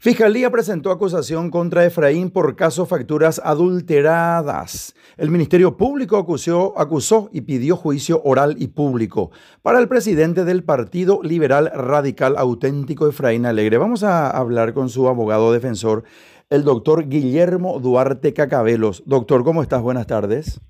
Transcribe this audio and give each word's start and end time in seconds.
Fiscalía 0.00 0.48
presentó 0.52 0.92
acusación 0.92 1.50
contra 1.50 1.84
Efraín 1.84 2.30
por 2.30 2.54
caso 2.54 2.86
facturas 2.86 3.40
adulteradas. 3.44 4.94
El 5.16 5.28
Ministerio 5.28 5.76
Público 5.76 6.16
acusó, 6.16 6.72
acusó 6.78 7.28
y 7.32 7.40
pidió 7.40 7.74
juicio 7.74 8.22
oral 8.24 8.54
y 8.60 8.68
público 8.68 9.32
para 9.60 9.80
el 9.80 9.88
presidente 9.88 10.44
del 10.44 10.62
Partido 10.62 11.18
Liberal 11.24 11.72
Radical 11.74 12.36
Auténtico 12.36 13.08
Efraín 13.08 13.44
Alegre. 13.44 13.76
Vamos 13.76 14.04
a 14.04 14.30
hablar 14.30 14.72
con 14.72 14.88
su 14.88 15.08
abogado 15.08 15.52
defensor, 15.52 16.04
el 16.48 16.62
doctor 16.62 17.08
Guillermo 17.08 17.80
Duarte 17.80 18.32
Cacabelos. 18.32 19.02
Doctor, 19.04 19.42
¿cómo 19.42 19.62
estás? 19.62 19.82
Buenas 19.82 20.06
tardes. 20.06 20.60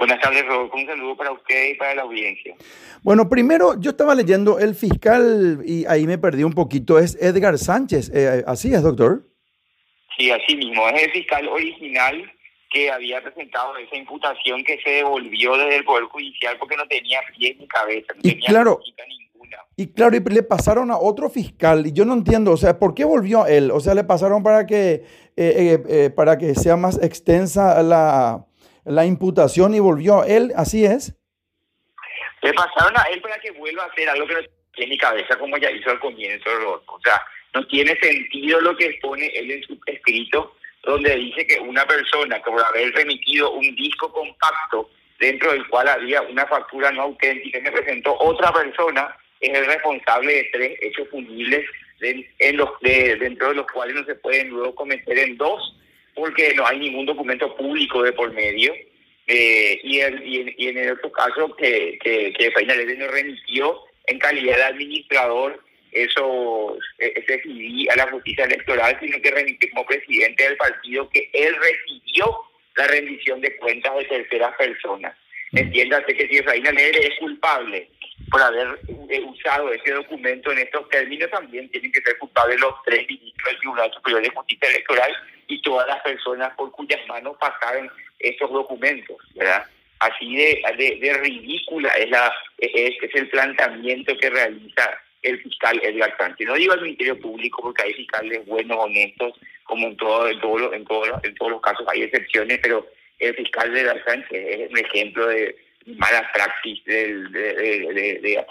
Buenas 0.00 0.18
tardes, 0.18 0.46
Rodolfo. 0.46 0.78
Un 0.78 0.86
saludo 0.86 1.14
para 1.14 1.30
usted 1.30 1.72
y 1.72 1.74
para 1.74 1.94
la 1.94 2.02
audiencia. 2.02 2.54
Bueno, 3.02 3.28
primero, 3.28 3.78
yo 3.78 3.90
estaba 3.90 4.14
leyendo 4.14 4.58
el 4.58 4.74
fiscal 4.74 5.60
y 5.66 5.84
ahí 5.84 6.06
me 6.06 6.16
perdí 6.16 6.42
un 6.42 6.54
poquito. 6.54 6.98
Es 6.98 7.18
Edgar 7.20 7.58
Sánchez. 7.58 8.10
Eh, 8.14 8.42
¿Así 8.46 8.72
es, 8.72 8.82
doctor? 8.82 9.28
Sí, 10.16 10.30
así 10.30 10.56
mismo. 10.56 10.88
Es 10.88 11.02
el 11.02 11.10
fiscal 11.10 11.46
original 11.48 12.32
que 12.70 12.90
había 12.90 13.22
presentado 13.22 13.76
esa 13.76 13.94
imputación 13.94 14.64
que 14.64 14.80
se 14.82 14.88
devolvió 14.88 15.58
desde 15.58 15.76
el 15.76 15.84
Poder 15.84 16.04
Judicial 16.04 16.56
porque 16.58 16.78
no 16.78 16.88
tenía 16.88 17.20
pie 17.36 17.54
ni 17.60 17.68
cabeza, 17.68 18.14
no 18.14 18.20
y 18.22 18.30
tenía 18.30 18.48
claro, 18.48 18.80
ninguna. 19.06 19.58
Y 19.76 19.88
claro, 19.88 20.16
y 20.16 20.20
le 20.20 20.42
pasaron 20.42 20.90
a 20.90 20.96
otro 20.96 21.28
fiscal 21.28 21.86
y 21.86 21.92
yo 21.92 22.06
no 22.06 22.14
entiendo, 22.14 22.52
o 22.52 22.56
sea, 22.56 22.78
¿por 22.78 22.94
qué 22.94 23.04
volvió 23.04 23.42
a 23.42 23.50
él? 23.50 23.70
O 23.70 23.80
sea, 23.80 23.92
le 23.94 24.04
pasaron 24.04 24.42
para 24.42 24.64
que, 24.64 24.92
eh, 24.94 25.04
eh, 25.36 25.82
eh, 25.90 26.10
para 26.10 26.38
que 26.38 26.54
sea 26.54 26.76
más 26.76 27.02
extensa 27.02 27.82
la, 27.82 28.46
la 28.84 29.04
imputación 29.04 29.74
y 29.74 29.80
volvió 29.80 30.24
él, 30.24 30.52
¿así 30.56 30.84
es? 30.84 31.14
Le 32.42 32.52
pasaron 32.54 32.96
a 32.96 33.02
él 33.12 33.20
para 33.20 33.38
que 33.38 33.50
vuelva 33.52 33.84
a 33.84 33.86
hacer 33.86 34.08
algo 34.08 34.26
que 34.26 34.34
no 34.34 34.40
tiene 34.72 34.92
ni 34.92 34.98
cabeza 34.98 35.38
como 35.38 35.56
ya 35.58 35.70
hizo 35.70 35.90
al 35.90 36.00
comienzo. 36.00 36.50
O 36.86 37.00
sea, 37.02 37.20
no 37.54 37.66
tiene 37.66 37.96
sentido 37.96 38.60
lo 38.60 38.76
que 38.76 38.86
expone 38.86 39.26
él 39.34 39.50
en 39.50 39.62
su 39.64 39.78
escrito, 39.86 40.54
donde 40.84 41.14
dice 41.16 41.46
que 41.46 41.60
una 41.60 41.84
persona 41.86 42.36
que 42.42 42.50
por 42.50 42.64
haber 42.64 42.92
remitido 42.94 43.52
un 43.52 43.74
disco 43.74 44.10
compacto 44.12 44.90
dentro 45.18 45.52
del 45.52 45.66
cual 45.68 45.88
había 45.88 46.22
una 46.22 46.46
factura 46.46 46.90
no 46.90 47.02
auténtica 47.02 47.62
que 47.62 47.72
presentó 47.72 48.16
otra 48.18 48.52
persona, 48.52 49.14
es 49.40 49.50
el 49.50 49.66
responsable 49.66 50.32
de 50.32 50.48
tres 50.52 50.78
hechos 50.80 51.08
punibles 51.08 51.66
en 52.00 52.56
los, 52.56 52.70
de, 52.80 53.16
dentro 53.16 53.48
de 53.48 53.56
los 53.56 53.66
cuales 53.70 53.94
no 53.94 54.04
se 54.04 54.14
pueden 54.14 54.48
luego 54.48 54.74
cometer 54.74 55.18
en 55.18 55.36
dos 55.36 55.76
porque 56.14 56.54
no 56.54 56.66
hay 56.66 56.78
ningún 56.78 57.06
documento 57.06 57.54
público 57.56 58.02
de 58.02 58.12
por 58.12 58.32
medio. 58.32 58.74
Eh, 59.26 59.80
y, 59.84 60.00
el, 60.00 60.26
y, 60.26 60.40
en, 60.40 60.54
y, 60.58 60.68
en, 60.68 60.78
el 60.78 60.92
otro 60.92 61.12
caso 61.12 61.54
que, 61.54 61.98
que, 62.02 62.32
que 62.32 62.96
no 62.96 63.06
remitió 63.08 63.78
en 64.06 64.18
calidad 64.18 64.56
de 64.56 64.62
administrador 64.64 65.62
eso 65.92 66.76
ese 66.98 67.42
CD 67.42 67.88
a 67.90 67.96
la 67.96 68.10
justicia 68.10 68.44
electoral, 68.44 68.96
sino 69.00 69.20
que 69.20 69.30
remitió 69.30 69.68
como 69.70 69.86
presidente 69.86 70.44
del 70.44 70.56
partido 70.56 71.08
que 71.10 71.28
él 71.32 71.54
recibió 71.56 72.36
la 72.76 72.86
rendición 72.86 73.40
de 73.40 73.56
cuentas 73.56 73.96
de 73.96 74.04
terceras 74.04 74.56
personas. 74.56 75.16
Entiéndase 75.52 76.14
que 76.14 76.28
si 76.28 76.38
Efraín 76.38 76.66
Alegre 76.66 77.08
es 77.08 77.18
culpable 77.18 77.88
por 78.30 78.40
haber 78.40 78.78
eh, 79.08 79.20
usado 79.20 79.72
ese 79.72 79.90
documento 79.92 80.52
en 80.52 80.58
estos 80.58 80.88
términos, 80.90 81.30
también 81.30 81.68
tienen 81.70 81.90
que 81.90 82.00
ser 82.02 82.16
culpables 82.18 82.60
los 82.60 82.74
tres 82.84 83.06
ministros 83.08 83.50
del 83.50 83.58
Tribunal 83.58 83.92
Superior 83.92 84.22
de 84.22 84.30
Justicia 84.30 84.68
Electoral 84.68 85.12
y 85.50 85.60
todas 85.62 85.86
las 85.88 86.00
personas 86.02 86.54
por 86.56 86.70
cuyas 86.70 87.00
manos 87.08 87.36
pasaron 87.38 87.90
estos 88.18 88.50
documentos, 88.50 89.16
¿verdad? 89.34 89.66
Así 89.98 90.34
de, 90.34 91.18
ridícula 91.22 91.90
es, 91.90 92.08
la, 92.08 92.32
es, 92.58 92.94
el 93.14 93.28
planteamiento 93.28 94.16
que 94.16 94.30
realiza 94.30 94.98
el 95.22 95.42
fiscal 95.42 95.78
Edgar 95.82 96.16
Sánchez. 96.16 96.46
No 96.46 96.54
digo 96.54 96.72
al 96.72 96.80
Ministerio 96.80 97.18
Público 97.20 97.60
porque 97.62 97.82
hay 97.82 97.92
fiscales 97.94 98.46
buenos, 98.46 98.78
honestos, 98.78 99.34
como 99.64 99.88
en, 99.88 99.96
todo, 99.96 100.28
en, 100.28 100.40
todo, 100.40 100.72
en, 100.72 100.84
todo, 100.84 101.20
en 101.22 101.34
todos 101.34 101.50
los 101.50 101.60
casos 101.60 101.86
hay 101.88 102.02
excepciones, 102.04 102.58
pero 102.62 102.86
el 103.18 103.34
fiscal 103.34 103.76
Edgar 103.76 104.02
Sánchez 104.06 104.30
es 104.32 104.70
un 104.70 104.78
ejemplo 104.78 105.26
de 105.26 105.56
mala 105.86 106.30
praxis 106.32 106.84
del, 106.84 107.32
de, 107.32 107.54
de, 107.54 108.44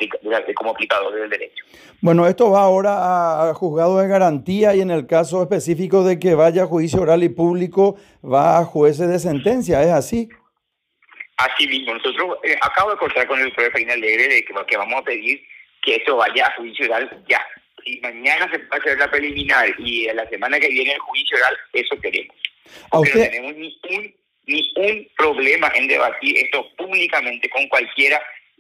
de, 0.47 0.53
como 0.53 0.71
aplicador 0.71 1.13
del 1.13 1.29
derecho. 1.29 1.63
Bueno, 2.01 2.27
esto 2.27 2.51
va 2.51 2.61
ahora 2.61 3.49
a 3.49 3.53
juzgado 3.53 3.99
de 3.99 4.07
garantía 4.07 4.75
y 4.75 4.81
en 4.81 4.91
el 4.91 5.05
caso 5.05 5.41
específico 5.41 6.03
de 6.03 6.19
que 6.19 6.35
vaya 6.35 6.63
a 6.63 6.67
juicio 6.67 7.01
oral 7.01 7.23
y 7.23 7.29
público, 7.29 7.97
va 8.23 8.59
a 8.59 8.65
jueces 8.65 9.09
de 9.09 9.19
sentencia, 9.19 9.81
¿es 9.83 9.91
así? 9.91 10.29
Así 11.37 11.67
mismo, 11.67 11.93
nosotros 11.93 12.37
eh, 12.43 12.57
acabo 12.61 12.91
de 12.91 12.97
cortar 12.97 13.27
con 13.27 13.39
el 13.39 13.53
juez 13.53 13.71
Reina 13.71 13.93
Alegre 13.93 14.27
de 14.27 14.43
que, 14.43 14.53
que, 14.67 14.77
vamos 14.77 15.01
a 15.01 15.03
pedir 15.03 15.41
que 15.81 15.95
esto 15.95 16.17
vaya 16.17 16.47
a 16.47 16.55
juicio 16.55 16.85
oral 16.85 17.23
ya. 17.29 17.45
Y 17.85 17.99
mañana 18.01 18.49
se 18.51 18.57
va 18.57 18.75
a 18.75 18.77
hacer 18.77 18.97
la 18.97 19.09
preliminar 19.09 19.69
y 19.79 20.05
la 20.13 20.27
semana 20.27 20.59
que 20.59 20.67
viene 20.67 20.91
el 20.91 20.99
juicio 20.99 21.37
oral, 21.37 21.57
eso 21.73 21.95
queremos. 22.01 22.35
Porque 22.91 23.11
no 23.15 23.21
tenemos 23.21 23.55
ni 23.55 23.79
un 23.97 24.18
ni 24.49 24.73
un 24.75 25.07
problema 25.15 25.71
en 25.75 25.87
debatir 25.87 26.37
esto 26.37 26.65
públicamente 26.75 27.49
con 27.49 27.67
cualquiera. 27.67 28.19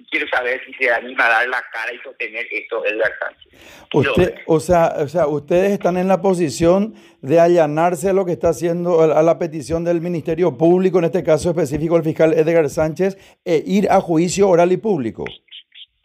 Quiero 0.09 0.27
saber 0.29 0.61
si 0.65 0.73
se 0.75 0.89
anima 0.89 1.25
a 1.25 1.29
dar 1.29 1.49
la 1.49 1.61
cara 1.73 1.91
y 1.91 1.97
sostener 1.97 2.47
esto 2.51 2.85
el 2.85 3.01
Sánchez. 3.19 3.53
Usted, 3.93 4.35
o 4.45 4.59
sea, 4.61 4.93
o 4.97 5.07
sea, 5.09 5.27
ustedes 5.27 5.71
están 5.71 5.97
en 5.97 6.07
la 6.07 6.21
posición 6.21 6.95
de 7.21 7.39
allanarse 7.39 8.09
a 8.09 8.13
lo 8.13 8.25
que 8.25 8.31
está 8.31 8.49
haciendo, 8.49 9.01
a 9.01 9.21
la 9.21 9.37
petición 9.37 9.83
del 9.83 9.99
Ministerio 9.99 10.57
Público, 10.57 10.99
en 10.99 11.05
este 11.05 11.21
caso 11.21 11.49
específico 11.49 11.97
el 11.97 12.03
fiscal 12.03 12.33
Edgar 12.33 12.69
Sánchez, 12.69 13.17
e 13.43 13.61
ir 13.65 13.89
a 13.89 13.99
juicio 13.99 14.47
oral 14.47 14.71
y 14.71 14.77
público. 14.77 15.25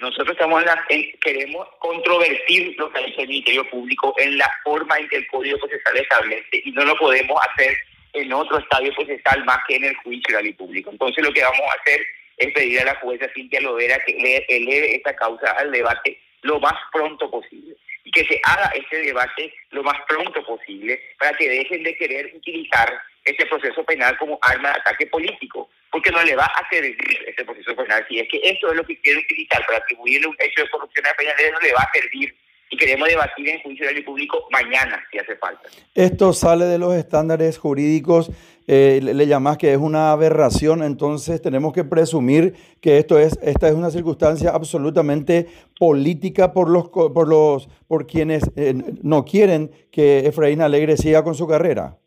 Nosotros 0.01 0.33
estamos 0.33 0.61
en 0.61 0.67
la, 0.67 0.85
queremos 1.23 1.69
controvertir 1.79 2.75
lo 2.77 2.91
que 2.91 3.07
dice 3.07 3.23
el 3.23 3.29
Ministerio 3.29 3.71
Público 3.71 4.13
en 4.19 4.37
la 4.39 4.51
forma 4.65 4.99
en 4.99 5.09
que 5.09 5.17
el 5.19 5.27
Código 5.29 5.57
Procesal 5.59 5.97
establece 5.97 6.63
y 6.65 6.73
no 6.73 6.85
lo 6.85 6.97
podemos 6.97 7.41
hacer 7.49 7.75
en 8.15 8.33
otro 8.33 8.59
estadio 8.59 8.95
procesal 8.95 9.45
más 9.45 9.59
que 9.69 9.77
en 9.77 9.85
el 9.85 9.97
juicio 9.97 10.41
y 10.41 10.53
público. 10.53 10.91
Entonces 10.91 11.25
lo 11.25 11.33
que 11.33 11.43
vamos 11.43 11.61
a 11.61 11.81
hacer 11.81 12.01
es 12.39 12.53
pedir 12.53 12.81
a 12.81 12.85
la 12.85 12.95
jueza 12.97 13.29
Cintia 13.35 13.61
Lovera 13.61 13.99
que 14.05 14.13
eleve 14.49 14.97
esta 14.97 15.15
causa 15.15 15.51
al 15.53 15.71
debate 15.71 16.19
lo 16.43 16.61
más 16.61 16.75
pronto 16.93 17.31
posible 17.31 17.77
y 18.05 18.11
que 18.11 18.25
se 18.25 18.41
haga 18.45 18.71
ese 18.75 19.03
debate 19.03 19.53
lo 19.71 19.83
más 19.83 19.97
pronto 20.07 20.45
posible 20.45 21.01
para 21.19 21.37
que 21.37 21.49
dejen 21.49 21.83
de 21.83 21.97
querer 21.97 22.33
utilizar 22.35 23.01
este 23.25 23.47
proceso 23.47 23.83
penal 23.85 24.17
como 24.19 24.39
arma 24.43 24.71
de 24.71 24.81
ataque 24.81 25.07
político, 25.07 25.71
porque 25.91 26.11
no 26.11 26.23
le 26.23 26.37
va 26.37 26.45
a 26.45 26.69
servir 26.69 27.25
este 27.27 27.45
proceso 27.45 27.75
penal. 27.75 28.05
Si 28.09 28.19
es 28.19 28.29
que 28.29 28.41
eso 28.43 28.71
es 28.71 28.77
lo 28.77 28.85
que 28.85 29.01
quiere 29.01 29.21
utilizar 29.21 29.65
para 29.65 29.79
atribuirle 29.79 30.27
un 30.27 30.37
hecho 30.39 30.63
de 30.63 30.71
corrupción 30.71 31.07
a 31.07 31.15
penal, 31.15 31.35
no 31.53 31.61
le 31.61 31.73
va 31.73 31.81
a 31.81 31.93
servir 31.93 32.35
y 32.71 32.77
queremos 32.77 33.09
debatir 33.09 33.49
en 33.49 33.61
juicio 33.63 33.87
del 33.87 34.05
público 34.05 34.47
mañana, 34.51 35.05
si 35.11 35.19
hace 35.19 35.37
falta. 35.37 35.69
Esto 35.95 36.33
sale 36.33 36.65
de 36.65 36.79
los 36.79 36.95
estándares 36.95 37.59
jurídicos, 37.59 38.31
eh, 38.67 39.01
le, 39.03 39.15
le 39.15 39.27
llamás 39.27 39.59
que 39.59 39.73
es 39.73 39.79
una 39.79 40.13
aberración, 40.13 40.83
entonces 40.83 41.43
tenemos 41.43 41.73
que 41.73 41.85
presumir 41.85 42.55
que 42.81 42.99
esto 42.99 43.19
es, 43.19 43.39
esta 43.43 43.69
es 43.69 43.75
una 43.75 43.91
circunstancia 43.91 44.51
absolutamente 44.51 45.47
política 45.79 46.53
por 46.53 46.71
los, 46.71 46.89
por 46.89 47.29
los, 47.29 47.69
por 47.87 48.07
quienes 48.07 48.51
eh, 48.57 48.75
no 49.03 49.25
quieren 49.25 49.71
que 49.93 50.27
Efraín 50.27 50.63
Alegre 50.63 50.97
siga 50.97 51.23
con 51.23 51.35
su 51.35 51.47
carrera. 51.47 51.99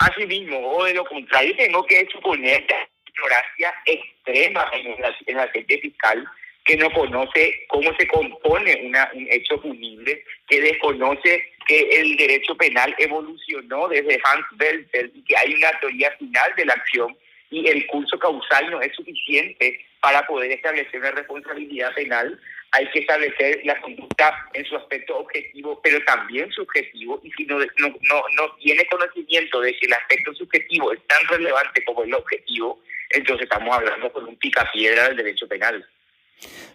Así 0.00 0.26
mismo, 0.26 0.58
o 0.58 0.84
de 0.84 0.94
lo 0.94 1.04
contrario, 1.04 1.54
tengo 1.58 1.84
que 1.84 2.06
suponer 2.10 2.64
ignorancia 3.06 3.74
extrema 3.84 4.64
en 4.72 5.00
la, 5.02 5.14
en 5.26 5.36
la 5.36 5.48
gente 5.48 5.78
fiscal 5.78 6.26
que 6.70 6.76
no 6.76 6.88
conoce 6.92 7.64
cómo 7.66 7.92
se 7.98 8.06
compone 8.06 8.82
una, 8.84 9.10
un 9.12 9.26
hecho 9.28 9.60
punible, 9.60 10.22
que 10.46 10.60
desconoce 10.60 11.48
que 11.66 11.80
el 11.98 12.16
derecho 12.16 12.54
penal 12.54 12.94
evolucionó 12.96 13.88
desde 13.88 14.20
Hans 14.22 14.46
Belter 14.52 15.10
y 15.12 15.24
que 15.24 15.36
hay 15.36 15.52
una 15.52 15.72
teoría 15.80 16.12
final 16.12 16.54
de 16.56 16.66
la 16.66 16.74
acción 16.74 17.16
y 17.50 17.66
el 17.66 17.84
curso 17.88 18.16
causal 18.20 18.70
no 18.70 18.80
es 18.80 18.94
suficiente 18.94 19.84
para 19.98 20.24
poder 20.28 20.52
establecer 20.52 21.00
una 21.00 21.10
responsabilidad 21.10 21.92
penal. 21.94 22.40
Hay 22.70 22.88
que 22.90 23.00
establecer 23.00 23.62
la 23.64 23.80
conducta 23.80 24.48
en 24.54 24.64
su 24.64 24.76
aspecto 24.76 25.18
objetivo, 25.18 25.80
pero 25.82 26.00
también 26.04 26.52
subjetivo, 26.52 27.20
y 27.24 27.32
si 27.32 27.46
no, 27.46 27.58
no, 27.58 27.88
no, 28.02 28.22
no 28.36 28.54
tiene 28.60 28.86
conocimiento 28.86 29.60
de 29.60 29.76
que 29.76 29.86
el 29.86 29.92
aspecto 29.94 30.32
subjetivo 30.34 30.92
es 30.92 31.04
tan 31.08 31.26
relevante 31.26 31.82
como 31.84 32.04
el 32.04 32.14
objetivo, 32.14 32.80
entonces 33.08 33.42
estamos 33.50 33.76
hablando 33.76 34.12
con 34.12 34.28
un 34.28 34.36
picapiedra 34.36 35.08
del 35.08 35.16
derecho 35.16 35.48
penal. 35.48 35.84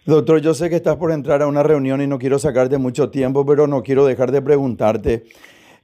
Doctor, 0.04 0.40
yo 0.40 0.54
sé 0.54 0.70
que 0.70 0.76
estás 0.76 0.96
por 0.96 1.10
entrar 1.10 1.42
a 1.42 1.46
una 1.46 1.62
reunión 1.62 2.00
y 2.00 2.06
no 2.06 2.18
quiero 2.18 2.38
sacarte 2.38 2.78
mucho 2.78 3.10
tiempo, 3.10 3.44
pero 3.44 3.66
no 3.66 3.82
quiero 3.82 4.06
dejar 4.06 4.30
de 4.30 4.40
preguntarte. 4.42 5.24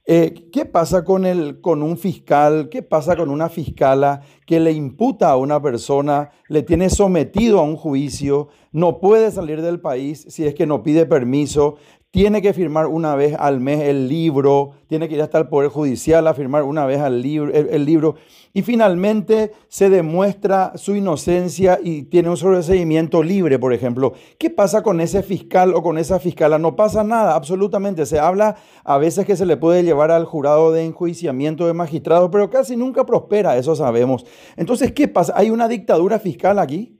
Eh, 0.05 0.49
¿Qué 0.51 0.65
pasa 0.65 1.05
con, 1.05 1.25
el, 1.25 1.61
con 1.61 1.81
un 1.81 1.97
fiscal? 1.97 2.67
¿Qué 2.69 2.83
pasa 2.83 3.15
con 3.15 3.29
una 3.29 3.47
fiscala 3.47 4.21
que 4.45 4.59
le 4.59 4.73
imputa 4.73 5.29
a 5.29 5.37
una 5.37 5.61
persona, 5.61 6.31
le 6.49 6.61
tiene 6.61 6.89
sometido 6.89 7.59
a 7.59 7.63
un 7.63 7.77
juicio, 7.77 8.49
no 8.73 8.99
puede 8.99 9.31
salir 9.31 9.61
del 9.61 9.79
país 9.79 10.25
si 10.27 10.45
es 10.45 10.55
que 10.55 10.65
no 10.65 10.83
pide 10.83 11.05
permiso, 11.05 11.75
tiene 12.13 12.43
que 12.43 12.53
firmar 12.53 12.85
una 12.85 13.15
vez 13.15 13.35
al 13.39 13.59
mes 13.59 13.81
el 13.81 14.07
libro, 14.07 14.75
tiene 14.87 15.09
que 15.09 15.15
ir 15.15 15.21
hasta 15.23 15.39
el 15.39 15.47
Poder 15.47 15.71
Judicial 15.71 16.27
a 16.27 16.35
firmar 16.35 16.61
una 16.61 16.85
vez 16.85 16.99
al 16.99 17.23
libro, 17.23 17.51
el, 17.51 17.85
libro, 17.85 18.17
y 18.53 18.61
finalmente 18.61 19.51
se 19.67 19.89
demuestra 19.89 20.73
su 20.75 20.95
inocencia 20.95 21.79
y 21.81 22.03
tiene 22.03 22.29
un 22.29 22.37
sobreseimiento 22.37 23.23
libre, 23.23 23.57
por 23.57 23.73
ejemplo. 23.73 24.13
¿Qué 24.37 24.51
pasa 24.51 24.83
con 24.83 25.01
ese 25.01 25.23
fiscal 25.23 25.73
o 25.73 25.81
con 25.81 25.97
esa 25.97 26.19
fiscala? 26.19 26.59
No 26.59 26.75
pasa 26.75 27.03
nada, 27.03 27.33
absolutamente. 27.33 28.05
Se 28.05 28.19
habla 28.19 28.57
a 28.83 28.99
veces 28.99 29.25
que 29.25 29.35
se 29.35 29.47
le 29.47 29.57
puede 29.57 29.81
llevar 29.81 30.11
al 30.11 30.25
jurado 30.25 30.71
de 30.71 30.85
enjuiciamiento 30.85 31.65
de 31.65 31.73
magistrados, 31.73 32.29
pero 32.31 32.47
casi 32.51 32.77
nunca 32.77 33.07
prospera, 33.07 33.57
eso 33.57 33.75
sabemos. 33.75 34.23
Entonces, 34.55 34.91
¿qué 34.91 35.07
pasa? 35.07 35.33
¿Hay 35.35 35.49
una 35.49 35.67
dictadura 35.67 36.19
fiscal 36.19 36.59
aquí? 36.59 36.95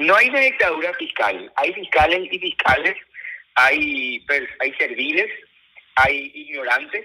No 0.00 0.16
hay 0.16 0.30
una 0.30 0.40
dictadura 0.40 0.92
fiscal, 0.94 1.52
hay 1.54 1.72
fiscales 1.74 2.28
y 2.32 2.38
fiscales 2.40 2.96
hay, 3.54 4.24
hay 4.60 4.72
serviles, 4.74 5.30
hay 5.96 6.30
ignorantes, 6.34 7.04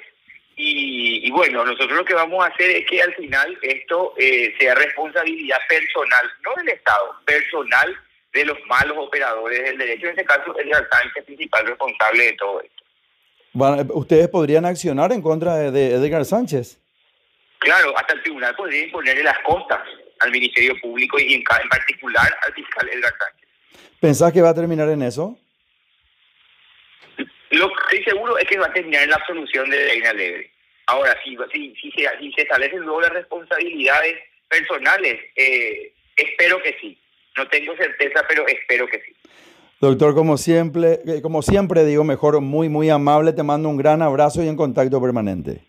y, 0.61 1.31
bueno, 1.31 1.63
nosotros 1.63 1.91
lo 1.91 2.03
que 2.03 2.13
vamos 2.13 2.43
a 2.43 2.49
hacer 2.49 2.69
es 2.69 2.85
que 2.85 3.01
al 3.01 3.15
final 3.15 3.57
esto 3.61 4.13
eh, 4.17 4.53
sea 4.59 4.75
responsabilidad 4.75 5.57
personal, 5.69 6.29
no 6.43 6.53
del 6.57 6.69
Estado, 6.69 7.15
personal 7.23 7.95
de 8.33 8.43
los 8.43 8.57
malos 8.67 8.97
operadores 8.97 9.63
del 9.63 9.77
derecho. 9.77 10.07
En 10.07 10.11
este 10.11 10.25
caso, 10.25 10.57
el 10.59 10.69
Sánchez 10.69 11.23
principal 11.25 11.65
responsable 11.65 12.25
de 12.25 12.33
todo 12.33 12.61
esto. 12.61 12.83
Bueno, 13.53 13.87
¿Ustedes 13.93 14.27
podrían 14.27 14.65
accionar 14.65 15.13
en 15.13 15.21
contra 15.21 15.71
de, 15.71 15.93
Edgar 15.93 16.25
Sánchez? 16.25 16.77
Claro, 17.59 17.97
hasta 17.97 18.15
el 18.15 18.21
tribunal 18.21 18.53
podría 18.57 18.83
imponerle 18.83 19.23
las 19.23 19.39
costas 19.39 19.79
al 20.19 20.31
Ministerio 20.31 20.75
Público 20.81 21.17
y 21.19 21.35
en, 21.35 21.39
en 21.39 21.69
particular 21.69 22.37
al 22.45 22.53
fiscal 22.53 22.89
Edgar 22.89 23.13
Sánchez. 23.17 23.49
¿Pensás 24.01 24.33
que 24.33 24.41
va 24.41 24.49
a 24.49 24.55
terminar 24.55 24.89
en 24.89 25.03
eso? 25.03 25.37
Lo 27.51 27.67
que 27.67 27.97
estoy 27.97 28.03
seguro 28.03 28.37
es 28.37 28.45
que 28.45 28.59
va 28.59 28.67
a 28.67 28.73
terminar 28.73 29.03
en 29.03 29.09
la 29.09 29.15
absolución 29.15 29.69
de 29.69 29.85
Reina 29.85 30.11
Alegre. 30.11 30.51
Ahora, 30.87 31.15
si, 31.23 31.37
si, 31.51 31.75
si, 31.75 31.91
se, 31.91 32.07
si 32.19 32.31
se 32.33 32.41
establecen 32.41 32.79
luego 32.79 33.01
las 33.01 33.11
responsabilidades 33.11 34.15
personales, 34.47 35.19
eh, 35.35 35.93
espero 36.15 36.61
que 36.61 36.75
sí. 36.81 36.97
No 37.37 37.47
tengo 37.47 37.75
certeza, 37.77 38.25
pero 38.27 38.45
espero 38.47 38.87
que 38.87 38.99
sí. 39.01 39.13
Doctor, 39.79 40.13
como 40.13 40.37
siempre, 40.37 40.99
eh, 41.07 41.21
como 41.21 41.41
siempre 41.41 41.85
digo, 41.85 42.03
mejor 42.03 42.41
muy, 42.41 42.67
muy 42.67 42.89
amable, 42.89 43.33
te 43.33 43.43
mando 43.43 43.69
un 43.69 43.77
gran 43.77 44.01
abrazo 44.01 44.43
y 44.43 44.47
en 44.47 44.57
contacto 44.57 45.01
permanente. 45.01 45.61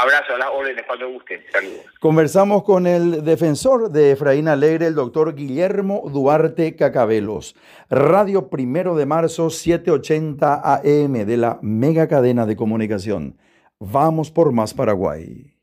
Abrazo 0.00 0.34
a 0.34 0.38
las 0.38 0.48
órdenes 0.50 0.84
cuando 0.86 1.10
gusten. 1.10 1.42
Saludos. 1.50 1.84
Conversamos 1.98 2.62
con 2.62 2.86
el 2.86 3.24
defensor 3.24 3.90
de 3.90 4.12
Efraín 4.12 4.46
Alegre, 4.46 4.86
el 4.86 4.94
doctor 4.94 5.34
Guillermo 5.34 6.04
Duarte 6.12 6.76
Cacabelos. 6.76 7.56
Radio 7.90 8.48
Primero 8.48 8.94
de 8.94 9.06
Marzo, 9.06 9.50
780 9.50 10.76
AM 10.76 11.12
de 11.12 11.36
la 11.36 11.58
mega 11.62 12.06
cadena 12.06 12.46
de 12.46 12.54
comunicación. 12.54 13.38
Vamos 13.80 14.30
por 14.30 14.52
más 14.52 14.72
Paraguay. 14.72 15.57